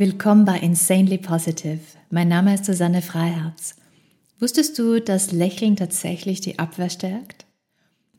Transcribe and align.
Willkommen 0.00 0.46
bei 0.46 0.58
Insanely 0.58 1.18
Positive. 1.18 1.80
Mein 2.08 2.28
Name 2.28 2.54
ist 2.54 2.64
Susanne 2.64 3.02
Freiherz. 3.02 3.76
Wusstest 4.38 4.78
du, 4.78 4.98
dass 4.98 5.30
Lächeln 5.30 5.76
tatsächlich 5.76 6.40
die 6.40 6.58
Abwehr 6.58 6.88
stärkt? 6.88 7.44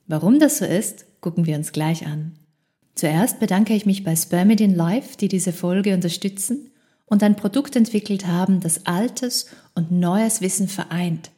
Warum 0.06 0.38
das 0.38 0.60
so 0.60 0.66
ist, 0.66 1.06
gucken 1.22 1.48
wir 1.48 1.56
uns 1.56 1.72
gleich 1.72 2.06
an. 2.06 2.34
Zuerst 2.94 3.40
bedanke 3.40 3.74
ich 3.74 3.88
mich 3.88 4.04
bei 4.04 4.16
Spermidin 4.16 4.76
Life, 4.76 5.18
die 5.18 5.28
diese 5.28 5.54
Folge 5.54 5.96
unterstützen 5.96 6.70
und 7.08 7.24
ein 7.24 7.36
Produkt 7.36 7.76
entwickelt 7.76 8.28
haben, 8.28 8.60
das 8.60 8.86
altes 8.86 9.48
und 9.74 9.92
neues 9.92 10.40
Wissen 10.42 10.68
vereint, 10.68 11.32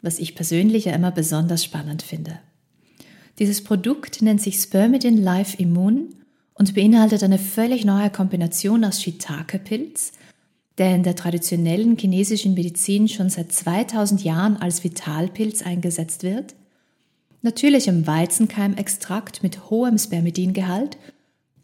was 0.00 0.18
ich 0.18 0.34
persönlich 0.34 0.86
ja 0.86 0.94
immer 0.94 1.10
besonders 1.10 1.62
spannend 1.62 2.00
finde. 2.00 2.40
Dieses 3.38 3.62
Produkt 3.62 4.22
nennt 4.22 4.40
sich 4.40 4.56
Spermidin 4.56 5.18
Life 5.18 5.54
Immun 5.58 6.14
und 6.54 6.74
beinhaltet 6.74 7.22
eine 7.22 7.38
völlig 7.38 7.84
neue 7.84 8.10
Kombination 8.10 8.84
aus 8.84 9.00
Shiitake-Pilz, 9.02 10.12
der 10.78 10.94
in 10.94 11.02
der 11.02 11.16
traditionellen 11.16 11.96
chinesischen 11.96 12.54
Medizin 12.54 13.08
schon 13.08 13.30
seit 13.30 13.52
2000 13.52 14.24
Jahren 14.24 14.56
als 14.56 14.84
Vitalpilz 14.84 15.62
eingesetzt 15.62 16.22
wird, 16.22 16.54
natürlichem 17.42 18.06
Weizenkeimextrakt 18.06 19.42
mit 19.42 19.70
hohem 19.70 19.98
Spermidingehalt, 19.98 20.96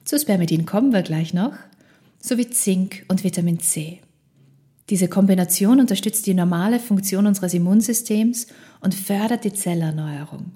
zu 0.05 0.19
Spermidin 0.19 0.67
kommen 0.67 0.93
wir 0.93 1.03
gleich 1.03 1.35
noch, 1.35 1.55
sowie 2.19 2.49
Zink 2.49 3.05
und 3.09 3.25
Vitamin 3.25 3.61
C. 3.61 4.01
Diese 4.91 5.09
Kombination 5.09 5.81
unterstützt 5.81 6.27
die 6.27 6.35
normale 6.35 6.81
Funktion 6.81 7.27
unseres 7.27 7.53
Immunsystems 7.53 8.47
und 8.81 8.95
fördert 8.95 9.45
die 9.45 9.53
Zellerneuerung. 9.53 10.53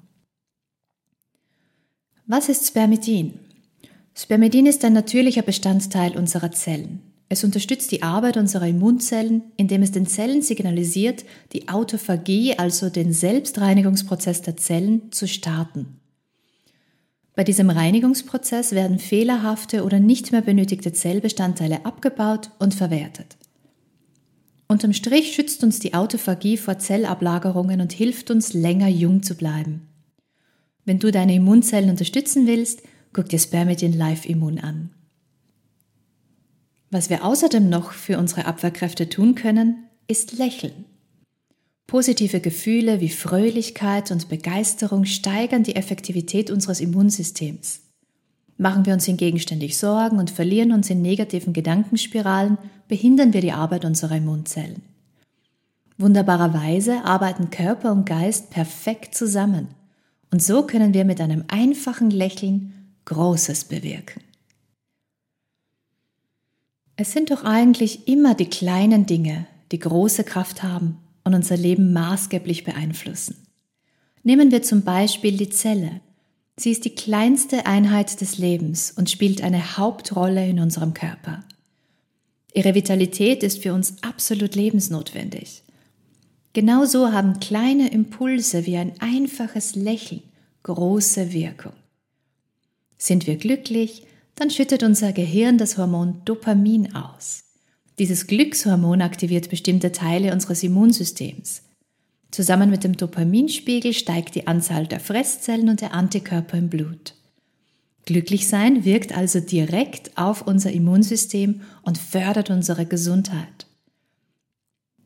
Was 2.26 2.48
ist 2.48 2.66
Spermidin? 2.66 3.38
Spermidin 4.14 4.66
ist 4.66 4.84
ein 4.84 4.92
natürlicher 4.92 5.42
Bestandteil 5.42 6.16
unserer 6.16 6.50
Zellen. 6.52 7.00
Es 7.28 7.44
unterstützt 7.44 7.90
die 7.92 8.02
Arbeit 8.02 8.36
unserer 8.36 8.66
Immunzellen, 8.66 9.42
indem 9.56 9.82
es 9.82 9.90
den 9.90 10.06
Zellen 10.06 10.42
signalisiert, 10.42 11.24
die 11.54 11.68
Autophagie, 11.68 12.58
also 12.58 12.90
den 12.90 13.14
Selbstreinigungsprozess 13.14 14.42
der 14.42 14.58
Zellen, 14.58 15.10
zu 15.12 15.26
starten. 15.26 15.98
Bei 17.34 17.42
diesem 17.42 17.70
Reinigungsprozess 17.70 18.72
werden 18.72 18.98
fehlerhafte 18.98 19.84
oder 19.84 19.98
nicht 19.98 20.32
mehr 20.32 20.42
benötigte 20.42 20.92
Zellbestandteile 20.92 21.86
abgebaut 21.86 22.50
und 22.58 22.74
verwertet. 22.74 23.38
Unterm 24.68 24.92
Strich 24.92 25.32
schützt 25.32 25.64
uns 25.64 25.78
die 25.78 25.94
Autophagie 25.94 26.58
vor 26.58 26.78
Zellablagerungen 26.78 27.80
und 27.80 27.92
hilft 27.92 28.30
uns, 28.30 28.52
länger 28.52 28.88
jung 28.88 29.22
zu 29.22 29.34
bleiben. 29.34 29.88
Wenn 30.84 30.98
du 30.98 31.10
deine 31.10 31.34
Immunzellen 31.34 31.88
unterstützen 31.88 32.46
willst, 32.46 32.82
Guck 33.12 33.28
dir 33.28 33.38
Spermidin 33.38 33.92
Live 33.92 34.24
Immun 34.24 34.58
an. 34.58 34.90
Was 36.90 37.10
wir 37.10 37.24
außerdem 37.24 37.68
noch 37.68 37.92
für 37.92 38.18
unsere 38.18 38.46
Abwehrkräfte 38.46 39.08
tun 39.08 39.34
können, 39.34 39.84
ist 40.08 40.38
lächeln. 40.38 40.84
Positive 41.86 42.40
Gefühle 42.40 43.00
wie 43.00 43.10
Fröhlichkeit 43.10 44.10
und 44.10 44.30
Begeisterung 44.30 45.04
steigern 45.04 45.62
die 45.62 45.76
Effektivität 45.76 46.50
unseres 46.50 46.80
Immunsystems. 46.80 47.80
Machen 48.56 48.86
wir 48.86 48.94
uns 48.94 49.04
hingegen 49.04 49.38
ständig 49.38 49.76
Sorgen 49.76 50.18
und 50.18 50.30
verlieren 50.30 50.72
uns 50.72 50.88
in 50.88 51.02
negativen 51.02 51.52
Gedankenspiralen, 51.52 52.56
behindern 52.88 53.34
wir 53.34 53.42
die 53.42 53.52
Arbeit 53.52 53.84
unserer 53.84 54.16
Immunzellen. 54.16 54.82
Wunderbarerweise 55.98 57.04
arbeiten 57.04 57.50
Körper 57.50 57.92
und 57.92 58.06
Geist 58.06 58.50
perfekt 58.50 59.14
zusammen. 59.14 59.68
Und 60.30 60.42
so 60.42 60.66
können 60.66 60.94
wir 60.94 61.04
mit 61.04 61.20
einem 61.20 61.44
einfachen 61.48 62.10
Lächeln 62.10 62.72
Großes 63.04 63.64
bewirken. 63.64 64.22
Es 66.96 67.12
sind 67.12 67.30
doch 67.30 67.44
eigentlich 67.44 68.06
immer 68.06 68.34
die 68.34 68.48
kleinen 68.48 69.06
Dinge, 69.06 69.46
die 69.72 69.78
große 69.78 70.24
Kraft 70.24 70.62
haben 70.62 70.98
und 71.24 71.34
unser 71.34 71.56
Leben 71.56 71.92
maßgeblich 71.92 72.64
beeinflussen. 72.64 73.46
Nehmen 74.22 74.50
wir 74.50 74.62
zum 74.62 74.82
Beispiel 74.82 75.36
die 75.36 75.50
Zelle. 75.50 76.00
Sie 76.56 76.70
ist 76.70 76.84
die 76.84 76.94
kleinste 76.94 77.66
Einheit 77.66 78.20
des 78.20 78.38
Lebens 78.38 78.92
und 78.92 79.10
spielt 79.10 79.42
eine 79.42 79.78
Hauptrolle 79.78 80.46
in 80.46 80.60
unserem 80.60 80.94
Körper. 80.94 81.42
Ihre 82.54 82.74
Vitalität 82.74 83.42
ist 83.42 83.62
für 83.62 83.72
uns 83.72 84.02
absolut 84.02 84.54
lebensnotwendig. 84.54 85.62
Genauso 86.52 87.12
haben 87.12 87.40
kleine 87.40 87.90
Impulse 87.90 88.66
wie 88.66 88.76
ein 88.76 88.92
einfaches 89.00 89.74
Lächeln 89.74 90.22
große 90.62 91.32
Wirkung. 91.32 91.72
Sind 93.02 93.26
wir 93.26 93.34
glücklich, 93.34 94.06
dann 94.36 94.48
schüttet 94.48 94.84
unser 94.84 95.12
Gehirn 95.12 95.58
das 95.58 95.76
Hormon 95.76 96.22
Dopamin 96.24 96.94
aus. 96.94 97.42
Dieses 97.98 98.28
Glückshormon 98.28 99.02
aktiviert 99.02 99.50
bestimmte 99.50 99.90
Teile 99.90 100.32
unseres 100.32 100.62
Immunsystems. 100.62 101.62
Zusammen 102.30 102.70
mit 102.70 102.84
dem 102.84 102.96
Dopaminspiegel 102.96 103.92
steigt 103.92 104.36
die 104.36 104.46
Anzahl 104.46 104.86
der 104.86 105.00
Fresszellen 105.00 105.68
und 105.68 105.80
der 105.80 105.94
Antikörper 105.94 106.56
im 106.56 106.68
Blut. 106.68 107.14
Glücklich 108.06 108.46
sein 108.46 108.84
wirkt 108.84 109.16
also 109.16 109.40
direkt 109.40 110.16
auf 110.16 110.46
unser 110.46 110.70
Immunsystem 110.70 111.62
und 111.82 111.98
fördert 111.98 112.50
unsere 112.50 112.86
Gesundheit. 112.86 113.66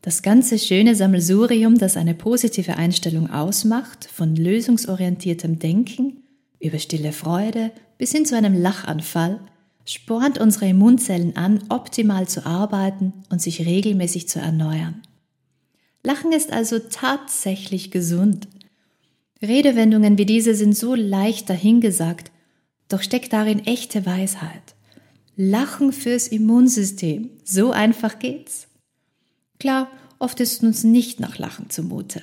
Das 0.03 0.21
ganze 0.21 0.59
schöne 0.59 0.97
Sammelsurium, 0.97 1.79
das 1.79 1.97
eine 1.97 2.13
positive 2.13 2.77
Einstellung 2.77 3.31
ausmacht, 3.31 4.05
von 4.05 4.37
lösungsorientiertem 4.37 5.59
Denken 5.59 6.25
über 6.61 6.79
stille 6.79 7.13
Freude 7.13 7.73
bis 7.99 8.13
hin 8.13 8.27
zu 8.27 8.37
einem 8.37 8.55
Lachanfall, 8.55 9.41
spornt 9.85 10.39
unsere 10.39 10.69
Immunzellen 10.69 11.37
an, 11.37 11.63
optimal 11.69 12.29
zu 12.29 12.45
arbeiten 12.45 13.13
und 13.31 13.41
sich 13.41 13.65
regelmäßig 13.65 14.29
zu 14.29 14.41
erneuern. 14.41 15.03
Lachen 16.03 16.33
ist 16.33 16.53
also 16.53 16.79
tatsächlich 16.79 17.91
gesund. 17.91 18.49
Redewendungen 19.43 20.19
wie 20.19 20.27
diese 20.27 20.55
sind 20.55 20.77
so 20.77 20.95
leicht 20.95 21.51
dahingesagt, 21.51 22.31
doch 22.89 23.03
steckt 23.03 23.33
darin 23.33 23.67
echte 23.67 24.07
Weisheit. 24.07 24.75
Lachen 25.37 25.93
fürs 25.93 26.29
Immunsystem, 26.29 27.31
so 27.45 27.71
einfach 27.73 28.19
geht's. 28.19 28.69
Klar, 29.59 29.91
oft 30.19 30.41
ist 30.41 30.63
uns 30.63 30.85
nicht 30.85 31.21
nach 31.21 31.39
Lachen 31.39 31.71
zumute. 31.71 32.23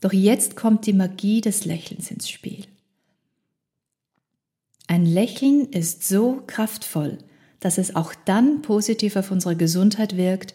Doch 0.00 0.12
jetzt 0.12 0.56
kommt 0.56 0.86
die 0.86 0.92
Magie 0.92 1.40
des 1.40 1.64
Lächelns 1.64 2.10
ins 2.10 2.30
Spiel. 2.30 2.64
Ein 4.88 5.04
Lächeln 5.04 5.66
ist 5.66 6.08
so 6.08 6.42
kraftvoll, 6.46 7.18
dass 7.60 7.76
es 7.76 7.94
auch 7.94 8.14
dann 8.24 8.62
positiv 8.62 9.16
auf 9.16 9.30
unsere 9.30 9.54
Gesundheit 9.54 10.16
wirkt, 10.16 10.54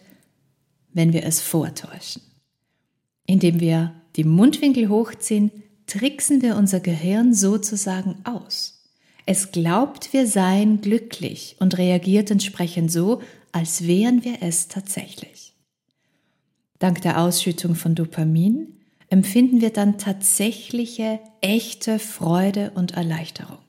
wenn 0.92 1.12
wir 1.12 1.24
es 1.24 1.40
vortäuschen. 1.40 2.20
Indem 3.26 3.60
wir 3.60 3.94
die 4.16 4.24
Mundwinkel 4.24 4.88
hochziehen, 4.88 5.50
tricksen 5.86 6.42
wir 6.42 6.56
unser 6.56 6.80
Gehirn 6.80 7.32
sozusagen 7.32 8.16
aus. 8.24 8.82
Es 9.24 9.52
glaubt, 9.52 10.12
wir 10.12 10.26
seien 10.26 10.80
glücklich 10.80 11.56
und 11.60 11.78
reagiert 11.78 12.30
entsprechend 12.30 12.90
so, 12.90 13.22
als 13.52 13.86
wären 13.86 14.24
wir 14.24 14.38
es 14.42 14.66
tatsächlich. 14.66 15.54
Dank 16.80 17.02
der 17.02 17.20
Ausschüttung 17.20 17.76
von 17.76 17.94
Dopamin 17.94 18.80
empfinden 19.08 19.60
wir 19.60 19.70
dann 19.70 19.96
tatsächliche, 19.96 21.20
echte 21.40 22.00
Freude 22.00 22.72
und 22.74 22.92
Erleichterung. 22.92 23.63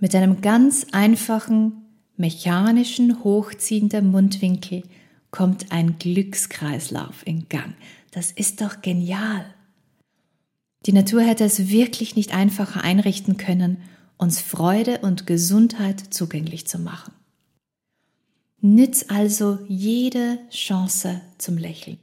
Mit 0.00 0.14
einem 0.14 0.40
ganz 0.40 0.86
einfachen, 0.92 1.84
mechanischen 2.16 3.24
Hochziehen 3.24 3.88
der 3.88 4.02
Mundwinkel 4.02 4.84
kommt 5.30 5.72
ein 5.72 5.98
Glückskreislauf 5.98 7.26
in 7.26 7.48
Gang. 7.48 7.74
Das 8.12 8.30
ist 8.30 8.60
doch 8.60 8.80
genial. 8.80 9.44
Die 10.86 10.92
Natur 10.92 11.22
hätte 11.22 11.44
es 11.44 11.68
wirklich 11.68 12.14
nicht 12.14 12.32
einfacher 12.32 12.82
einrichten 12.82 13.36
können, 13.36 13.78
uns 14.16 14.40
Freude 14.40 14.98
und 14.98 15.26
Gesundheit 15.26 16.00
zugänglich 16.10 16.66
zu 16.66 16.78
machen. 16.78 17.12
Nütz 18.60 19.06
also 19.08 19.58
jede 19.68 20.38
Chance 20.50 21.20
zum 21.38 21.58
Lächeln. 21.58 21.98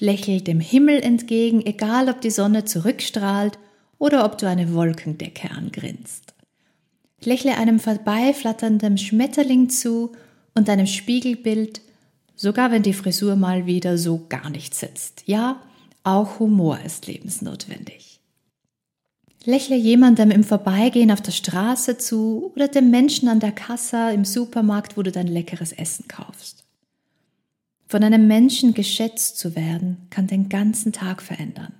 Lächel 0.00 0.40
dem 0.40 0.60
Himmel 0.60 1.00
entgegen, 1.00 1.64
egal 1.64 2.08
ob 2.08 2.20
die 2.20 2.30
Sonne 2.30 2.64
zurückstrahlt 2.64 3.58
oder 3.98 4.24
ob 4.24 4.38
du 4.38 4.48
eine 4.48 4.74
Wolkendecke 4.74 5.50
angrinst. 5.50 6.34
Lächle 7.26 7.56
einem 7.56 7.78
vorbeiflatternden 7.78 8.98
Schmetterling 8.98 9.68
zu 9.68 10.12
und 10.54 10.68
einem 10.68 10.86
Spiegelbild, 10.86 11.80
sogar 12.36 12.70
wenn 12.70 12.82
die 12.82 12.92
Frisur 12.92 13.36
mal 13.36 13.66
wieder 13.66 13.98
so 13.98 14.26
gar 14.28 14.50
nicht 14.50 14.74
sitzt. 14.74 15.22
Ja, 15.26 15.62
auch 16.04 16.40
Humor 16.40 16.78
ist 16.84 17.06
lebensnotwendig. 17.06 18.20
Lächle 19.44 19.76
jemandem 19.76 20.30
im 20.30 20.44
Vorbeigehen 20.44 21.10
auf 21.10 21.20
der 21.20 21.32
Straße 21.32 21.98
zu 21.98 22.52
oder 22.54 22.68
dem 22.68 22.90
Menschen 22.90 23.28
an 23.28 23.40
der 23.40 23.52
Kasse 23.52 24.12
im 24.12 24.24
Supermarkt, 24.24 24.96
wo 24.96 25.02
du 25.02 25.10
dein 25.10 25.26
leckeres 25.26 25.72
Essen 25.72 26.06
kaufst. 26.06 26.64
Von 27.88 28.04
einem 28.04 28.26
Menschen 28.26 28.72
geschätzt 28.72 29.38
zu 29.38 29.56
werden, 29.56 30.06
kann 30.10 30.26
den 30.26 30.48
ganzen 30.48 30.92
Tag 30.92 31.22
verändern. 31.22 31.74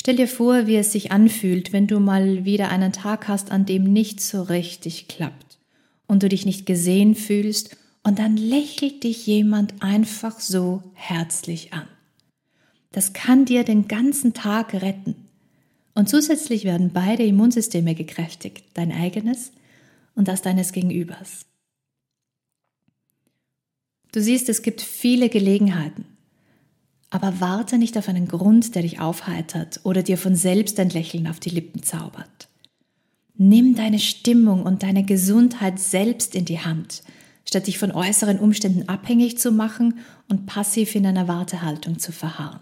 Stell 0.00 0.16
dir 0.16 0.28
vor, 0.28 0.66
wie 0.66 0.76
es 0.76 0.92
sich 0.92 1.10
anfühlt, 1.10 1.72
wenn 1.72 1.86
du 1.86 1.98
mal 1.98 2.44
wieder 2.44 2.68
einen 2.70 2.92
Tag 2.92 3.26
hast, 3.28 3.50
an 3.50 3.66
dem 3.66 3.84
nichts 3.84 4.30
so 4.30 4.42
richtig 4.42 5.08
klappt 5.08 5.58
und 6.06 6.22
du 6.22 6.28
dich 6.28 6.46
nicht 6.46 6.66
gesehen 6.66 7.14
fühlst 7.14 7.76
und 8.04 8.18
dann 8.18 8.36
lächelt 8.36 9.02
dich 9.02 9.26
jemand 9.26 9.82
einfach 9.82 10.38
so 10.38 10.82
herzlich 10.94 11.72
an. 11.72 11.86
Das 12.92 13.12
kann 13.12 13.44
dir 13.44 13.64
den 13.64 13.88
ganzen 13.88 14.34
Tag 14.34 14.72
retten. 14.72 15.14
Und 15.94 16.08
zusätzlich 16.08 16.64
werden 16.64 16.92
beide 16.94 17.24
Immunsysteme 17.24 17.94
gekräftigt, 17.94 18.64
dein 18.74 18.92
eigenes 18.92 19.50
und 20.14 20.28
das 20.28 20.42
deines 20.42 20.72
Gegenübers. 20.72 21.44
Du 24.12 24.22
siehst, 24.22 24.48
es 24.48 24.62
gibt 24.62 24.80
viele 24.80 25.28
Gelegenheiten, 25.28 26.06
aber 27.10 27.40
warte 27.40 27.78
nicht 27.78 27.96
auf 27.96 28.08
einen 28.08 28.28
Grund, 28.28 28.74
der 28.74 28.82
dich 28.82 29.00
aufheitert 29.00 29.80
oder 29.84 30.02
dir 30.02 30.18
von 30.18 30.34
selbst 30.34 30.78
ein 30.78 30.90
Lächeln 30.90 31.26
auf 31.26 31.40
die 31.40 31.50
Lippen 31.50 31.82
zaubert. 31.82 32.48
Nimm 33.36 33.74
deine 33.74 33.98
Stimmung 33.98 34.64
und 34.64 34.82
deine 34.82 35.04
Gesundheit 35.04 35.78
selbst 35.78 36.34
in 36.34 36.44
die 36.44 36.60
Hand, 36.60 37.02
statt 37.46 37.66
dich 37.66 37.78
von 37.78 37.92
äußeren 37.92 38.38
Umständen 38.38 38.88
abhängig 38.88 39.38
zu 39.38 39.52
machen 39.52 40.00
und 40.28 40.46
passiv 40.46 40.94
in 40.94 41.06
einer 41.06 41.28
Wartehaltung 41.28 41.98
zu 41.98 42.12
verharren. 42.12 42.60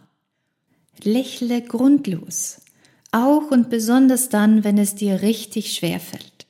Lächle 1.02 1.62
grundlos, 1.62 2.60
auch 3.10 3.50
und 3.50 3.69
besonders 3.69 4.28
dann, 4.28 4.64
wenn 4.64 4.78
es 4.78 4.94
dir 4.94 5.22
richtig 5.22 5.72
schwer 5.72 5.99
fällt. 5.99 6.46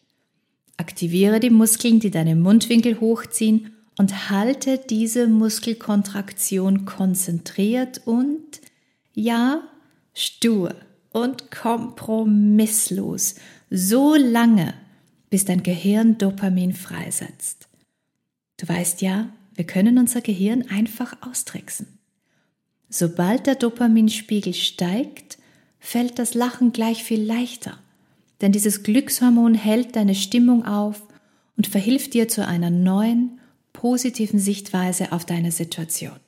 Aktiviere 0.76 1.40
die 1.40 1.50
Muskeln, 1.50 2.00
die 2.00 2.10
deine 2.10 2.36
Mundwinkel 2.36 3.00
hochziehen 3.00 3.75
und 3.98 4.30
halte 4.30 4.78
diese 4.78 5.26
Muskelkontraktion 5.26 6.84
konzentriert 6.84 8.02
und, 8.06 8.60
ja, 9.14 9.62
stur 10.14 10.74
und 11.10 11.50
kompromisslos, 11.50 13.36
so 13.70 14.14
lange, 14.14 14.74
bis 15.30 15.44
dein 15.44 15.62
Gehirn 15.62 16.18
Dopamin 16.18 16.72
freisetzt. 16.72 17.68
Du 18.58 18.68
weißt 18.68 19.02
ja, 19.02 19.30
wir 19.54 19.64
können 19.64 19.98
unser 19.98 20.20
Gehirn 20.20 20.66
einfach 20.68 21.16
austricksen. 21.22 21.98
Sobald 22.88 23.46
der 23.46 23.56
Dopaminspiegel 23.56 24.54
steigt, 24.54 25.38
fällt 25.80 26.18
das 26.18 26.34
Lachen 26.34 26.72
gleich 26.72 27.02
viel 27.02 27.22
leichter, 27.22 27.78
denn 28.40 28.52
dieses 28.52 28.82
Glückshormon 28.82 29.54
hält 29.54 29.96
deine 29.96 30.14
Stimmung 30.14 30.64
auf 30.66 31.02
und 31.56 31.66
verhilft 31.66 32.14
dir 32.14 32.28
zu 32.28 32.46
einer 32.46 32.70
neuen, 32.70 33.40
positiven 33.76 34.38
Sichtweise 34.38 35.12
auf 35.12 35.26
deine 35.26 35.52
Situation. 35.52 36.18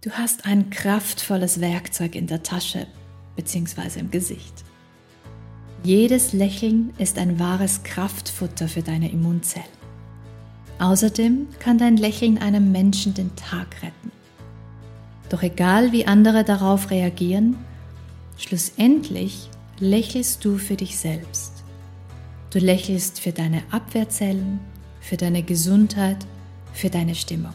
Du 0.00 0.10
hast 0.10 0.44
ein 0.44 0.70
kraftvolles 0.70 1.60
Werkzeug 1.60 2.16
in 2.16 2.26
der 2.26 2.42
Tasche 2.42 2.88
bzw. 3.36 4.00
im 4.00 4.10
Gesicht. 4.10 4.64
Jedes 5.84 6.32
Lächeln 6.32 6.92
ist 6.98 7.16
ein 7.16 7.38
wahres 7.38 7.84
Kraftfutter 7.84 8.66
für 8.66 8.82
deine 8.82 9.10
Immunzellen. 9.10 9.78
Außerdem 10.80 11.46
kann 11.60 11.78
dein 11.78 11.96
Lächeln 11.96 12.38
einem 12.38 12.72
Menschen 12.72 13.14
den 13.14 13.34
Tag 13.36 13.82
retten. 13.82 14.10
Doch 15.28 15.42
egal 15.42 15.92
wie 15.92 16.06
andere 16.06 16.42
darauf 16.42 16.90
reagieren, 16.90 17.56
schlussendlich 18.36 19.48
lächelst 19.78 20.44
du 20.44 20.58
für 20.58 20.76
dich 20.76 20.98
selbst. 20.98 21.57
Du 22.50 22.58
lächelst 22.58 23.20
für 23.20 23.32
deine 23.32 23.62
Abwehrzellen, 23.70 24.60
für 25.00 25.18
deine 25.18 25.42
Gesundheit, 25.42 26.16
für 26.72 26.88
deine 26.88 27.14
Stimmung. 27.14 27.52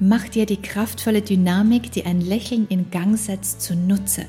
Mach 0.00 0.28
dir 0.28 0.44
die 0.44 0.60
kraftvolle 0.60 1.22
Dynamik, 1.22 1.92
die 1.92 2.04
ein 2.04 2.20
Lächeln 2.20 2.66
in 2.68 2.90
Gang 2.90 3.16
setzt, 3.16 3.60
zunutze. 3.62 4.26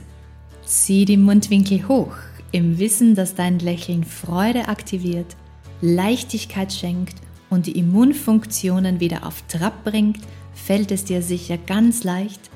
Zieh 0.63 1.05
die 1.05 1.17
Mundwinkel 1.17 1.87
hoch, 1.87 2.13
im 2.51 2.77
Wissen, 2.77 3.15
dass 3.15 3.33
dein 3.33 3.57
Lächeln 3.57 4.03
Freude 4.03 4.67
aktiviert, 4.67 5.35
Leichtigkeit 5.81 6.71
schenkt 6.71 7.15
und 7.49 7.65
die 7.65 7.79
Immunfunktionen 7.79 8.99
wieder 8.99 9.25
auf 9.25 9.41
Trab 9.47 9.83
bringt, 9.83 10.19
fällt 10.53 10.91
es 10.91 11.03
dir 11.03 11.23
sicher 11.23 11.57
ganz 11.57 12.03
leicht, 12.03 12.51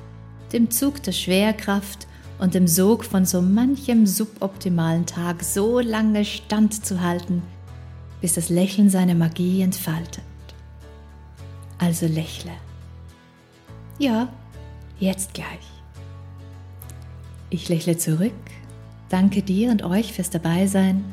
dem 0.52 0.70
Zug 0.70 1.02
der 1.02 1.12
Schwerkraft 1.12 2.06
und 2.38 2.54
dem 2.54 2.66
Sog 2.66 3.04
von 3.04 3.24
so 3.24 3.40
manchem 3.40 4.06
suboptimalen 4.06 5.06
Tag 5.06 5.42
so 5.42 5.80
lange 5.80 6.24
standzuhalten, 6.24 7.42
bis 8.20 8.34
das 8.34 8.48
Lächeln 8.48 8.90
seine 8.90 9.14
Magie 9.14 9.62
entfaltet. 9.62 10.24
Also 11.78 12.06
lächle. 12.06 12.52
Ja, 13.98 14.28
jetzt 14.98 15.34
gleich. 15.34 15.46
Ich 17.48 17.68
lächle 17.68 17.96
zurück, 17.96 18.32
danke 19.08 19.42
dir 19.42 19.70
und 19.70 19.82
euch 19.82 20.12
fürs 20.12 20.30
Dabeisein. 20.30 21.04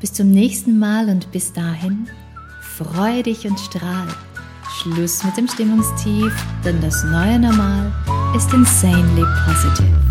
Bis 0.00 0.12
zum 0.12 0.30
nächsten 0.30 0.78
Mal 0.78 1.08
und 1.08 1.30
bis 1.32 1.52
dahin, 1.52 2.08
freu 2.60 3.22
dich 3.22 3.46
und 3.46 3.58
strahl. 3.58 4.08
Schluss 4.70 5.22
mit 5.22 5.36
dem 5.36 5.48
Stimmungstief, 5.48 6.32
denn 6.64 6.80
das 6.80 7.04
neue 7.04 7.38
Normal 7.38 7.92
ist 8.34 8.52
insanely 8.52 9.24
positive. 9.46 10.03